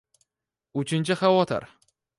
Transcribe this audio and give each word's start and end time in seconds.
Uchinchi 0.83 1.19
xavotir. 1.21 1.71